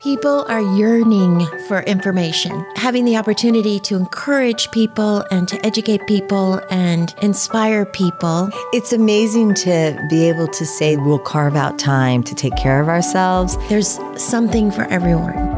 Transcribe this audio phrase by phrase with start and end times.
[0.00, 6.60] People are yearning for information, having the opportunity to encourage people and to educate people
[6.70, 8.48] and inspire people.
[8.72, 12.88] It's amazing to be able to say we'll carve out time to take care of
[12.88, 13.56] ourselves.
[13.68, 15.57] There's something for everyone.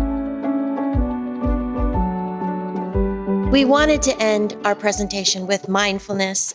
[3.51, 6.55] We wanted to end our presentation with mindfulness,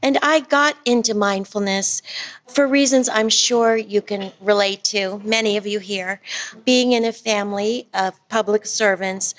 [0.00, 2.02] and I got into mindfulness
[2.46, 6.20] for reasons I'm sure you can relate to, many of you here.
[6.64, 9.34] Being in a family of public servants,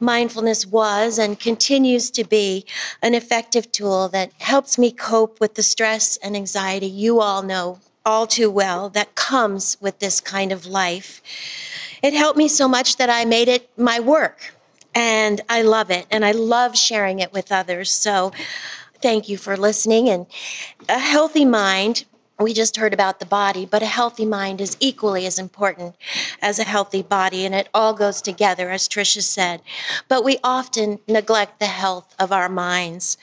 [0.00, 2.66] mindfulness was and continues to be
[3.00, 7.78] an effective tool that helps me cope with the stress and anxiety you all know
[8.04, 11.22] all too well that comes with this kind of life.
[12.02, 14.52] It helped me so much that I made it my work
[14.94, 17.90] and I love it and I love sharing it with others.
[17.90, 18.32] So
[19.00, 20.08] thank you for listening.
[20.08, 20.26] And
[20.88, 22.04] a healthy mind,
[22.38, 25.94] we just heard about the body, but a healthy mind is equally as important
[26.42, 29.60] as a healthy body, and it all goes together, as Tricia said.
[30.08, 33.18] But we often neglect the health of our minds.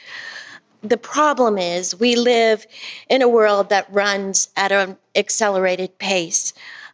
[0.83, 2.65] The problem is we live
[3.09, 6.53] in a world that runs at an accelerated pace.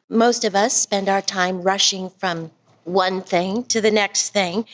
[0.09, 2.51] Most of us spend our time rushing from
[2.85, 4.65] one thing to the next thing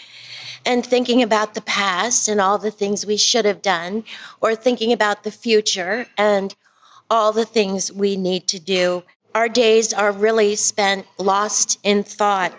[0.66, 4.04] and thinking about the past and all the things we should have done,
[4.42, 6.54] or thinking about the future and
[7.10, 9.02] all the things we need to do.
[9.36, 12.54] Our days are really spent lost in thought.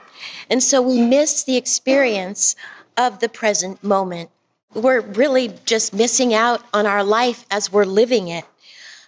[0.51, 2.57] And so we miss the experience
[2.97, 4.31] of the present moment.
[4.75, 8.45] We're really just missing out on our life as we're living it.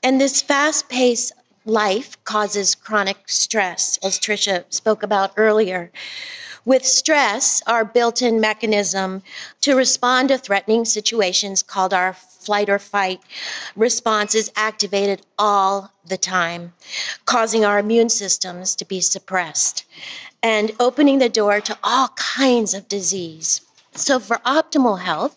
[0.03, 1.33] And this fast paced
[1.65, 5.91] life causes chronic stress, as Tricia spoke about earlier.
[6.65, 9.23] With stress, our built in mechanism
[9.63, 13.21] to respond to threatening situations called our flight or fight
[13.77, 16.73] response is activated all the time,
[17.27, 19.85] causing our immune systems to be suppressed
[20.43, 23.61] and opening the door to all kinds of disease.
[23.95, 25.37] So, for optimal health,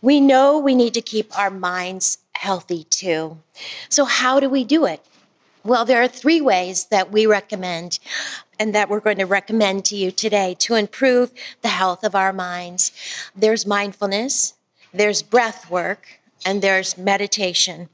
[0.00, 3.38] we know we need to keep our minds healthy too.
[3.88, 5.04] So, how do we do it?
[5.64, 8.00] Well, there are three ways that we recommend
[8.58, 11.30] and that we're going to recommend to you today to improve
[11.62, 12.90] the health of our minds.
[13.36, 14.54] There's mindfulness,
[14.92, 16.08] there's breath work,
[16.44, 17.88] and there's meditation.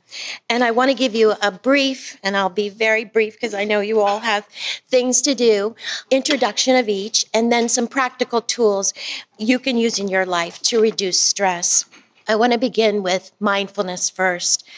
[0.49, 3.65] And I want to give you a brief, and I'll be very brief because I
[3.65, 4.47] know you all have
[4.89, 5.77] things to do,
[6.11, 8.95] introduction of each, and then some practical tools
[9.39, 11.85] you can use in your life to reduce stress.
[12.31, 14.69] I want to begin with mindfulness first.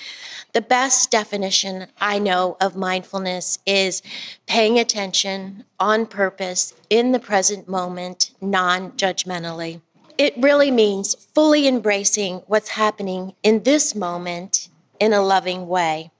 [0.52, 4.02] The best definition I know of mindfulness is
[4.46, 9.80] paying attention on purpose in the present moment, non judgmentally.
[10.16, 14.68] It really means fully embracing what's happening in this moment
[15.00, 16.12] in a loving way.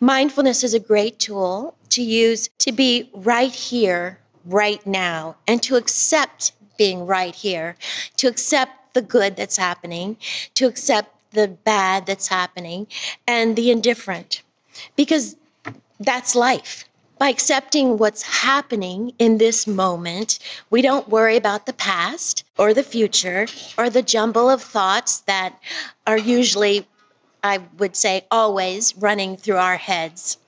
[0.00, 5.76] Mindfulness is a great tool to use to be right here, right now, and to
[5.76, 7.76] accept being right here,
[8.16, 10.16] to accept the good that's happening,
[10.54, 12.84] to accept the bad that's happening
[13.28, 14.42] and the indifferent
[14.96, 15.36] because
[16.00, 16.84] that's life.
[17.18, 22.82] By accepting what's happening in this moment, we don't worry about the past or the
[22.82, 25.60] future or the jumble of thoughts that
[26.08, 26.84] are usually,
[27.44, 30.38] I would say, always running through our heads.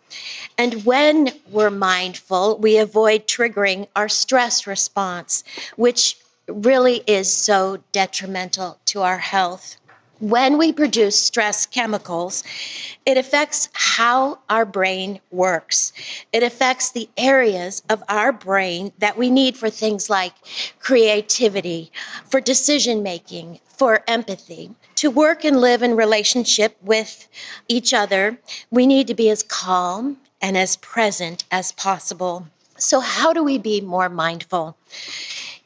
[0.59, 5.45] And when we're mindful, we avoid triggering our stress response,
[5.77, 6.17] which
[6.53, 9.77] really is so detrimental to our health
[10.21, 12.45] when we produce stress chemicals,
[13.07, 15.93] it affects how our brain works.
[16.33, 20.35] It affects the areas of our brain that we need for things like
[20.79, 21.91] creativity,
[22.29, 24.71] for decision making, for empathy.
[24.97, 27.27] To work and live in relationship with
[27.69, 28.39] each other,
[28.71, 32.47] we need to be as calm and as present as possible.
[32.77, 34.77] So, how do we be more mindful?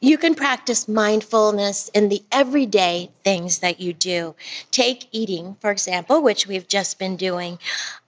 [0.05, 4.35] You can practice mindfulness in the everyday things that you do.
[4.69, 7.57] Take eating, for example, which we've just been doing.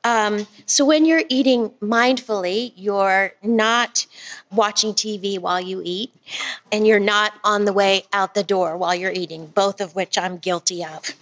[0.03, 4.05] Um, so, when you're eating mindfully, you're not
[4.51, 6.13] watching TV while you eat,
[6.71, 10.19] and you're not on the way out the door while you're eating, both of which
[10.19, 11.15] I'm guilty of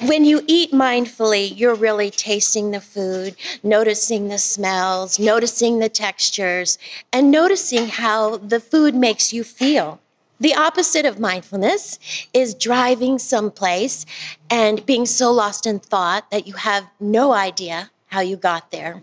[0.00, 6.78] when you eat mindfully, you're really tasting the food, noticing the smells, noticing the textures,
[7.12, 10.00] and noticing how the food makes you feel.
[10.40, 12.00] The opposite of mindfulness
[12.34, 14.04] is driving someplace
[14.50, 19.02] and being so lost in thought that you have no idea how you got there.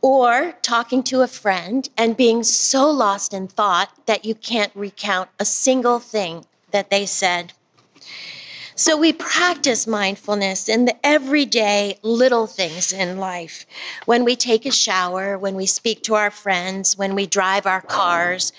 [0.00, 5.28] Or talking to a friend and being so lost in thought that you can't recount
[5.38, 7.52] a single thing that they said.
[8.78, 13.64] So we practice mindfulness in the everyday little things in life.
[14.04, 17.80] When we take a shower, when we speak to our friends, when we drive our
[17.80, 18.52] cars.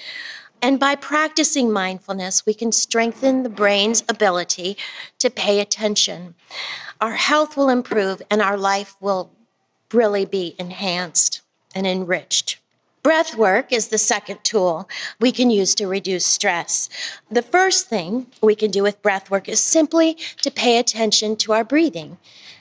[0.59, 4.77] And by practicing mindfulness, we can strengthen the brain's ability
[5.19, 6.33] to pay attention.
[6.99, 9.29] Our health will improve and our life will
[9.93, 11.41] really be enhanced
[11.75, 12.57] and enriched.
[13.07, 14.89] Breath work is the second tool
[15.21, 16.89] we can use to reduce stress.
[17.31, 21.53] The first thing we can do with breath work is simply to pay attention to
[21.53, 22.17] our breathing.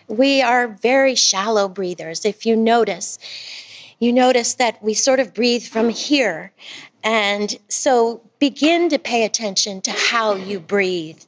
[0.07, 2.25] We are very shallow breathers.
[2.25, 3.19] If you notice,
[3.99, 6.53] you notice that we sort of breathe from here.
[7.07, 11.23] And so begin to pay attention to how you breathe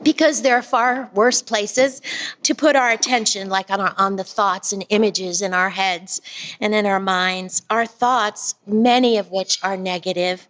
[0.00, 2.00] because there are far worse places
[2.44, 6.20] to put our attention like on, our, on the thoughts and images in our heads
[6.60, 7.62] and in our minds.
[7.68, 10.46] Our thoughts many of which are negative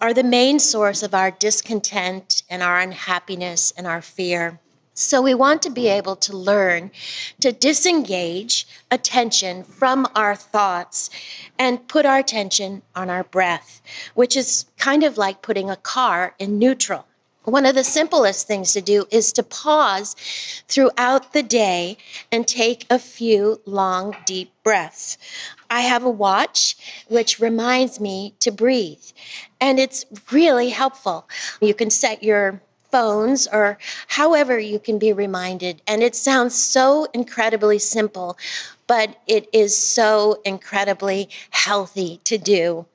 [0.00, 4.60] are the main source of our discontent and our unhappiness and our fear
[4.98, 6.90] so we want to be able to learn
[7.40, 11.10] to disengage attention from our thoughts
[11.58, 13.80] and put our attention on our breath,
[14.14, 17.06] which is kind of like putting a car in neutral.
[17.44, 20.16] One of the simplest things to do is to pause
[20.66, 21.96] throughout the day
[22.32, 25.16] and take a few long, deep breaths.
[25.70, 26.76] I have a watch
[27.08, 29.04] which reminds me to breathe,
[29.60, 31.28] and it's really helpful.
[31.60, 32.60] You can set your
[32.90, 35.82] phones or however you can be reminded.
[35.86, 38.38] And it sounds so incredibly simple,
[38.86, 42.86] but it is so incredibly healthy to do.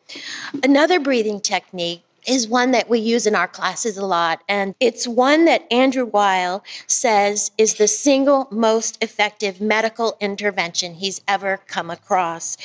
[0.64, 4.44] Another breathing technique is one that we use in our classes a lot.
[4.48, 11.22] And it's one that Andrew Weil says is the single most effective medical intervention he's
[11.28, 12.58] ever come across.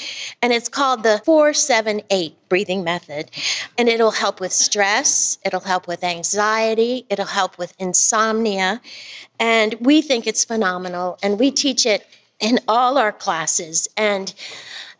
[0.43, 3.31] And it's called the 478 breathing method.
[3.77, 8.81] And it'll help with stress, it'll help with anxiety, it'll help with insomnia.
[9.39, 11.19] And we think it's phenomenal.
[11.23, 12.07] And we teach it
[12.41, 13.89] in all our classes.
[13.97, 14.33] And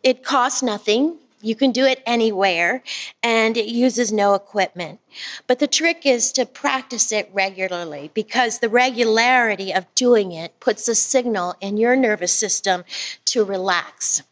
[0.03, 1.17] it costs nothing.
[1.41, 2.83] You can do it anywhere
[3.23, 5.01] and it uses no equipment.
[5.47, 10.89] But the trick is to practice it regularly because the regularity of doing it puts
[10.89, 12.85] a signal in your nervous system
[13.27, 14.23] to relax.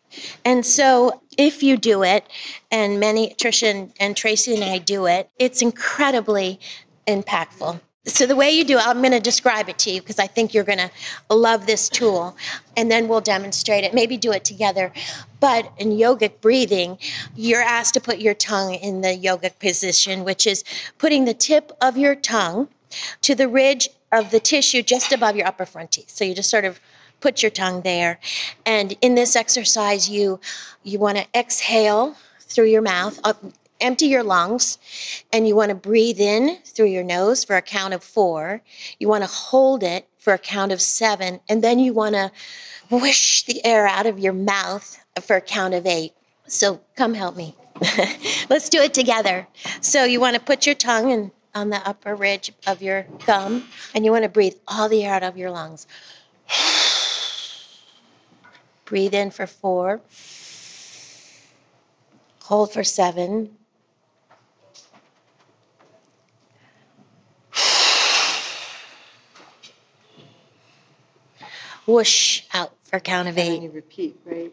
[0.45, 2.25] And so, if you do it,
[2.71, 6.59] and many, Tricia and, and Tracy and I do it, it's incredibly
[7.07, 7.81] impactful.
[8.07, 10.29] So the way you do it, I'm going to describe it to you because I
[10.29, 10.91] think you're going to
[11.29, 12.37] love this tool,
[12.77, 13.95] and then we'll demonstrate it.
[13.95, 14.93] Maybe do it together.
[15.41, 16.99] But in yogic breathing,
[17.35, 20.63] you're asked to put your tongue in the yogic position, which is
[20.99, 22.69] putting the tip of your tongue
[23.23, 26.11] to the ridge of the tissue just above your upper front teeth.
[26.11, 26.81] So you just sort of
[27.21, 28.21] put your tongue there,
[28.65, 30.39] and in this exercise, you
[30.85, 33.19] you want to exhale through your mouth
[33.81, 34.79] empty your lungs
[35.33, 38.63] and you want to breathe in through your nose for a count of four.
[38.99, 41.41] You want to hold it for a count of seven.
[41.49, 42.31] And then you want to
[42.91, 46.13] whoosh the air out of your mouth for a count of eight.
[46.47, 47.55] So come help me.
[48.49, 49.47] Let's do it together.
[49.81, 53.67] So you want to put your tongue in, on the upper ridge of your thumb
[53.95, 55.87] and you want to breathe all the air out of your lungs.
[58.85, 60.01] breathe in for four.
[62.43, 63.57] Hold for seven.
[71.87, 73.55] Whoosh out for a count of eight.
[73.55, 74.53] And you repeat, right?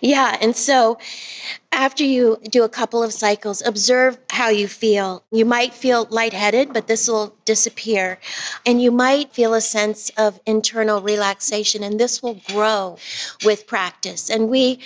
[0.00, 0.98] Yeah, and so
[1.72, 5.24] after you do a couple of cycles, observe how you feel.
[5.32, 8.18] You might feel lightheaded, but this will disappear.
[8.64, 12.98] And you might feel a sense of internal relaxation, and this will grow
[13.44, 14.30] with practice.
[14.30, 14.80] And we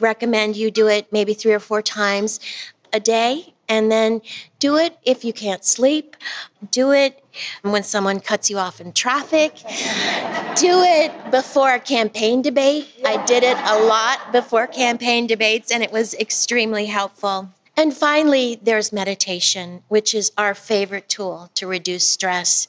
[0.00, 2.40] recommend you do it maybe three or four times
[2.92, 4.20] a day and then
[4.58, 6.16] do it if you can't sleep.
[6.70, 7.22] Do it
[7.62, 9.56] when someone cuts you off in traffic.
[10.56, 12.88] do it before a campaign debate.
[13.04, 17.48] I did it a lot before campaign debates, and it was extremely helpful.
[17.78, 22.68] And finally, there's meditation, which is our favorite tool to reduce stress.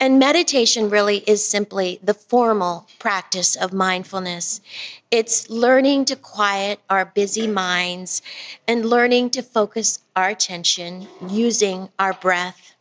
[0.00, 4.62] And meditation really is simply the formal practice of mindfulness.
[5.10, 8.22] It's learning to quiet our busy minds
[8.66, 12.74] and learning to focus our attention using our breath.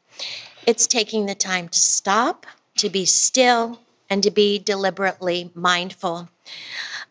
[0.67, 2.45] It's taking the time to stop,
[2.77, 6.29] to be still, and to be deliberately mindful.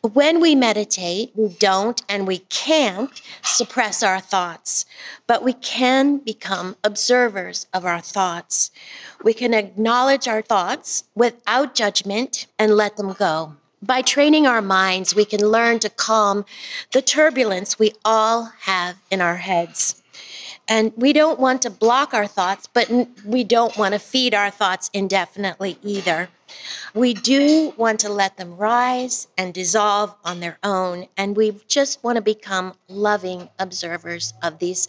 [0.02, 3.10] When we meditate, we don't and we can't
[3.42, 4.86] suppress our thoughts,
[5.26, 8.70] but we can become observers of our thoughts.
[9.22, 13.54] We can acknowledge our thoughts without judgment and let them go.
[13.82, 16.44] By training our minds, we can learn to calm
[16.92, 19.99] the turbulence we all have in our heads.
[20.68, 22.90] And we don't want to block our thoughts, but
[23.24, 26.28] we don't want to feed our thoughts indefinitely either.
[26.94, 32.02] We do want to let them rise and dissolve on their own, and we just
[32.02, 34.88] want to become loving observers of these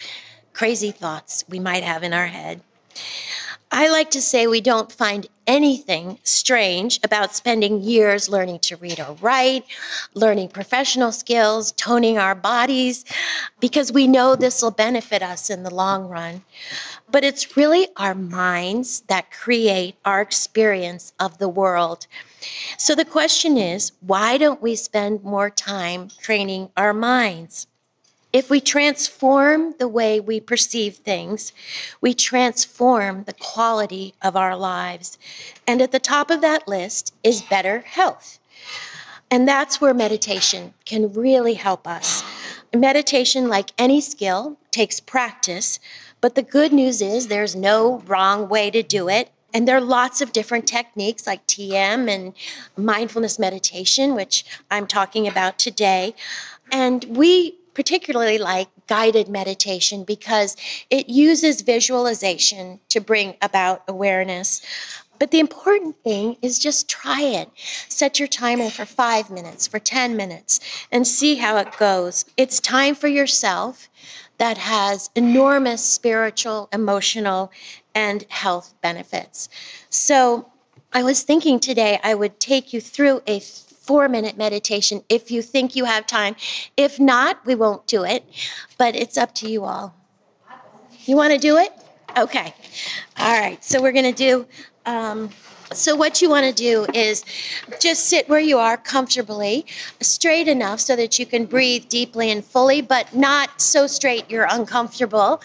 [0.53, 2.61] crazy thoughts we might have in our head.
[3.74, 9.00] I like to say we don't find anything strange about spending years learning to read
[9.00, 9.63] or write,
[10.13, 13.06] learning professional skills, toning our bodies,
[13.62, 16.44] because we know this will benefit us in the long run.
[17.10, 22.08] But it's really our minds that create our experience of the world.
[22.78, 27.68] So the question is why don't we spend more time training our minds?
[28.33, 31.51] If we transform the way we perceive things,
[32.00, 35.17] we transform the quality of our lives.
[35.67, 38.39] And at the top of that list is better health.
[39.29, 42.23] And that's where meditation can really help us.
[42.73, 45.79] Meditation, like any skill, takes practice,
[46.21, 49.29] but the good news is there's no wrong way to do it.
[49.53, 52.33] And there are lots of different techniques like TM and
[52.77, 56.15] mindfulness meditation, which I'm talking about today.
[56.71, 60.56] And we particularly like guided meditation because
[60.90, 64.62] it uses visualization to bring about awareness.
[65.20, 67.50] But the important thing is just try it.
[67.90, 70.60] Set your timer for five minutes, for 10 minutes,
[70.92, 72.25] and see how it goes.
[72.38, 73.88] It's time for yourself
[74.40, 77.51] that has enormous spiritual, emotional,
[77.94, 79.48] and health benefits.
[79.92, 80.50] So
[80.94, 83.40] I was thinking today I would take you through a
[83.91, 86.33] four minute meditation if you think you have time.
[86.77, 88.24] If not, we won't do it,
[88.77, 89.93] but it's up to you all.
[91.03, 91.74] You want to do it?
[92.17, 92.53] Okay.
[93.17, 93.62] All right.
[93.62, 94.48] So we're going to do.
[94.86, 95.29] Um,
[95.74, 97.25] so, what you want to do is
[97.81, 99.65] just sit where you are comfortably,
[100.00, 104.48] straight enough so that you can breathe deeply and fully, but not so straight you're
[104.50, 105.41] uncomfortable.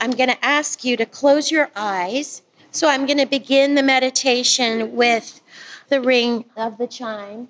[0.00, 2.42] I'm going to ask you to close your eyes.
[2.70, 5.40] So, I'm going to begin the meditation with
[5.88, 7.48] the ring of the chime.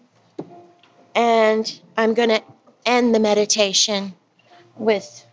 [1.14, 2.42] And I'm going to
[2.86, 4.14] end the meditation
[4.76, 5.26] with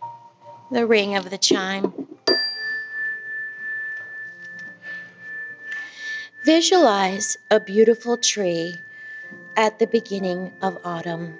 [0.70, 1.92] the ring of the chime.
[6.44, 8.74] Visualize a beautiful tree
[9.56, 11.38] at the beginning of autumn.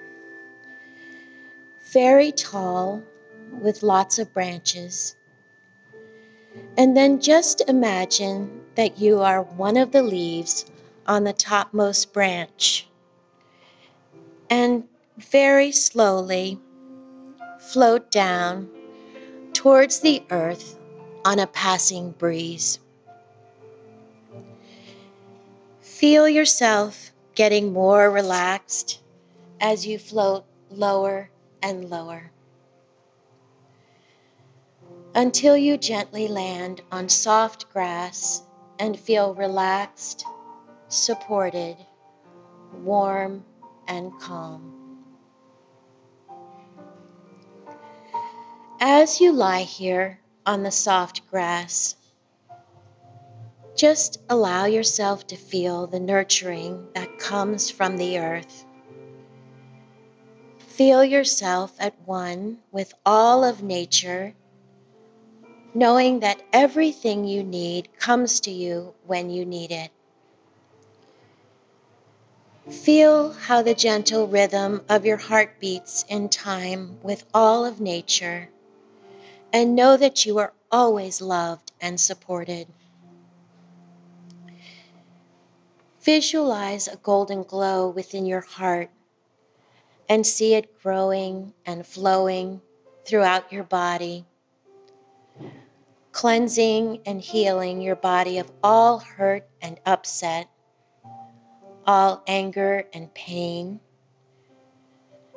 [1.91, 3.03] Very tall,
[3.51, 5.15] with lots of branches.
[6.77, 10.65] And then just imagine that you are one of the leaves
[11.07, 12.87] on the topmost branch
[14.51, 14.83] and
[15.17, 16.59] very slowly
[17.57, 18.69] float down
[19.53, 20.77] towards the earth
[21.23, 22.79] on a passing breeze.
[25.79, 29.01] Feel yourself getting more relaxed
[29.61, 31.29] as you float lower
[31.63, 32.29] and lower
[35.15, 38.43] until you gently land on soft grass
[38.79, 40.25] and feel relaxed,
[40.89, 41.77] supported,
[42.73, 43.43] warm,
[43.91, 44.73] and calm.
[48.79, 51.97] As you lie here on the soft grass,
[53.75, 58.65] just allow yourself to feel the nurturing that comes from the earth.
[60.57, 64.33] Feel yourself at one with all of nature,
[65.73, 69.91] knowing that everything you need comes to you when you need it.
[72.71, 78.49] Feel how the gentle rhythm of your heart beats in time with all of nature,
[79.51, 82.67] and know that you are always loved and supported.
[85.99, 88.89] Visualize a golden glow within your heart
[90.07, 92.61] and see it growing and flowing
[93.05, 94.25] throughout your body,
[96.13, 100.47] cleansing and healing your body of all hurt and upset
[101.85, 103.79] all anger and pain,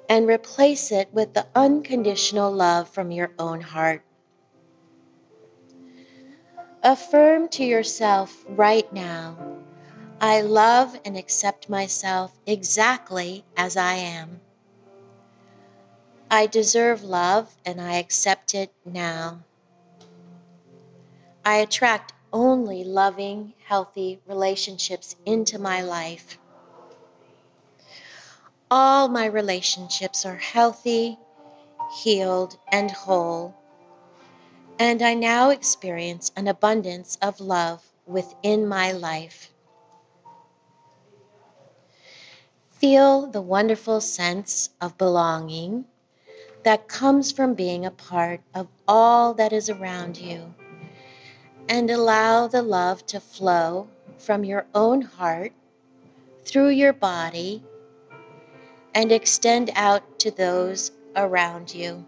[0.08, 4.02] and replace it with the unconditional love from your own heart.
[6.82, 9.36] Affirm to yourself right now
[10.20, 14.40] I love and accept myself exactly as I am.
[16.30, 19.40] I deserve love and I accept it now.
[21.44, 26.36] I attract only loving, healthy relationships into my life.
[28.68, 31.16] All my relationships are healthy,
[32.02, 33.54] healed, and whole,
[34.80, 39.52] and I now experience an abundance of love within my life.
[42.70, 45.84] Feel the wonderful sense of belonging
[46.64, 50.52] that comes from being a part of all that is around you.
[51.68, 55.52] And allow the love to flow from your own heart
[56.44, 57.62] through your body
[58.94, 62.04] and extend out to those around you.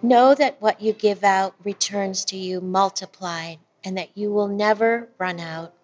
[0.00, 5.08] Know that what you give out returns to you multiplied and that you will never
[5.18, 5.74] run out.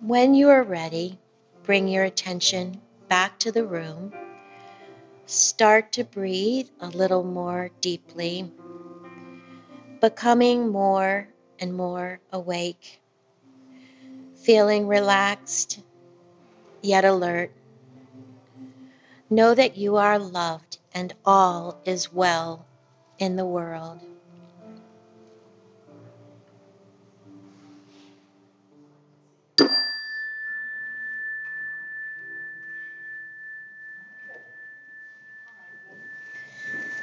[0.00, 1.18] When you are ready,
[1.62, 4.12] bring your attention back to the room.
[5.30, 8.50] Start to breathe a little more deeply,
[10.00, 11.28] becoming more
[11.60, 13.00] and more awake,
[14.34, 15.82] feeling relaxed
[16.82, 17.52] yet alert.
[19.30, 22.66] Know that you are loved and all is well
[23.20, 24.00] in the world.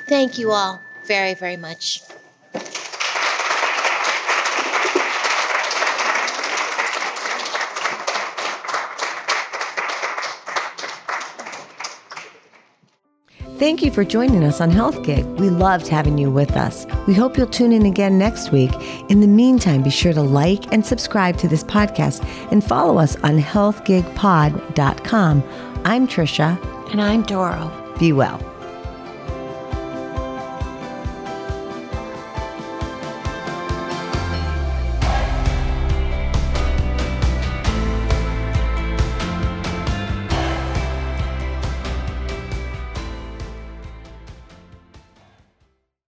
[0.07, 2.01] Thank you all very, very much.
[13.57, 15.25] Thank you for joining us on Health Gig.
[15.39, 16.85] We loved having you with us.
[17.07, 18.71] We hope you'll tune in again next week.
[19.09, 23.15] In the meantime, be sure to like and subscribe to this podcast and follow us
[23.23, 25.43] on healthgigpod.com.
[25.85, 26.91] I'm Tricia.
[26.91, 27.95] And I'm Doro.
[27.97, 28.56] Be well.